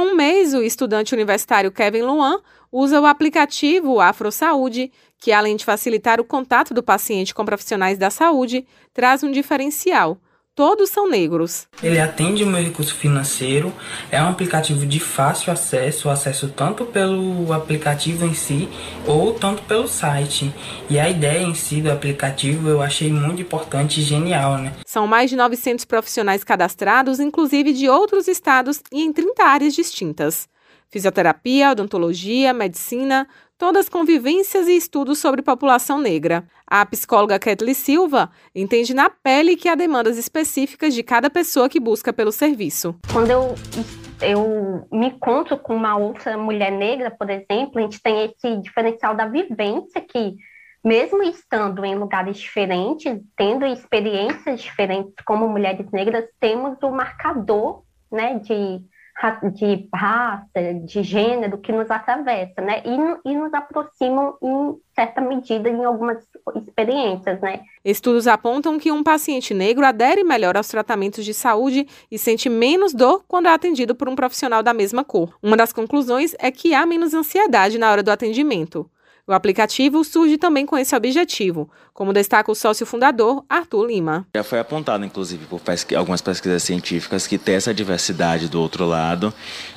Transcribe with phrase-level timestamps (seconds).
[0.00, 2.40] Há um mês, o estudante universitário Kevin Luan
[2.72, 7.98] usa o aplicativo Afro Saúde, que além de facilitar o contato do paciente com profissionais
[7.98, 10.18] da saúde, traz um diferencial
[10.60, 11.66] todos são negros.
[11.82, 13.72] Ele atende o meu recurso financeiro,
[14.10, 18.68] é um aplicativo de fácil acesso, acesso tanto pelo aplicativo em si
[19.06, 20.52] ou tanto pelo site.
[20.90, 24.74] E a ideia em si do aplicativo eu achei muito importante e genial, né?
[24.84, 30.46] São mais de 900 profissionais cadastrados, inclusive de outros estados e em 30 áreas distintas.
[30.90, 33.26] Fisioterapia, odontologia, medicina,
[33.60, 36.44] todas convivências e estudos sobre população negra.
[36.66, 41.78] A psicóloga Kathleen Silva entende na pele que há demandas específicas de cada pessoa que
[41.78, 42.96] busca pelo serviço.
[43.12, 43.54] Quando eu,
[44.22, 49.14] eu me encontro com uma outra mulher negra, por exemplo, a gente tem esse diferencial
[49.14, 50.36] da vivência que
[50.82, 58.38] mesmo estando em lugares diferentes, tendo experiências diferentes como mulheres negras, temos o marcador né,
[58.38, 58.80] de
[59.52, 62.82] de raça, de gênero que nos atravessa, né?
[62.84, 66.18] E, e nos aproximam em certa medida em algumas
[66.56, 67.60] experiências, né?
[67.84, 72.94] Estudos apontam que um paciente negro adere melhor aos tratamentos de saúde e sente menos
[72.94, 75.36] dor quando é atendido por um profissional da mesma cor.
[75.42, 78.90] Uma das conclusões é que há menos ansiedade na hora do atendimento.
[79.30, 84.26] O aplicativo surge também com esse objetivo, como destaca o sócio fundador Arthur Lima.
[84.34, 88.84] Já foi apontado, inclusive, por pesqu algumas pesquisas científicas, que ter essa diversidade do outro
[88.84, 89.32] lado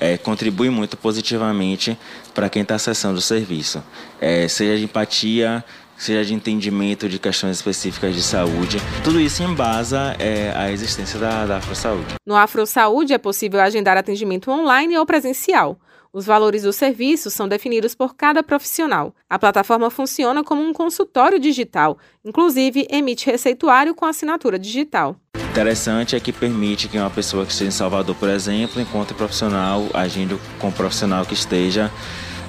[0.00, 1.96] é, contribui muito positivamente
[2.34, 3.80] para quem está acessando o serviço.
[4.20, 5.64] É, seja de empatia,
[5.98, 8.78] seja de entendimento de questões específicas de saúde.
[9.02, 12.14] Tudo isso embasa é, a existência da, da AfroSaúde.
[12.24, 15.78] No AfroSaúde é possível agendar atendimento online ou presencial.
[16.12, 19.14] Os valores do serviço são definidos por cada profissional.
[19.28, 25.16] A plataforma funciona como um consultório digital, inclusive emite receituário com assinatura digital.
[25.50, 29.86] Interessante é que permite que uma pessoa que esteja em Salvador, por exemplo, encontre profissional
[29.92, 31.90] agindo com um profissional que esteja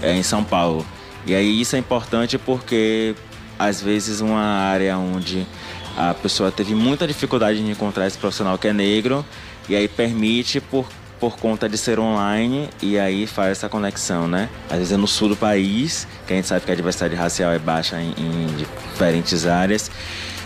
[0.01, 0.85] é, em São Paulo.
[1.25, 3.15] E aí isso é importante porque
[3.57, 5.45] às vezes uma área onde
[5.97, 9.25] a pessoa teve muita dificuldade de encontrar esse profissional que é negro
[9.67, 10.87] e aí permite por
[11.19, 14.49] por conta de ser online e aí faz essa conexão, né?
[14.69, 17.51] Às vezes é no sul do país, que a gente sabe que a diversidade racial
[17.51, 19.89] é baixa em, em diferentes áreas.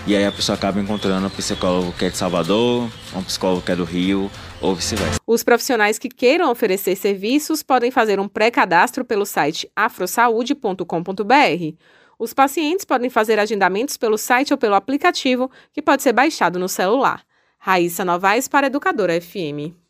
[0.08, 3.72] E aí a pessoa acaba encontrando um psicólogo que é de Salvador, um psicólogo que
[3.72, 5.20] é do Rio, ou vice-versa.
[5.28, 11.76] Os profissionais que queiram oferecer serviços podem fazer um pré-cadastro pelo site afrosaude.com.br.
[12.22, 16.70] Os pacientes podem fazer agendamentos pelo site ou pelo aplicativo, que pode ser baixado no
[16.70, 17.26] celular.
[17.58, 19.81] Raíssa Novaes para Educadora FM.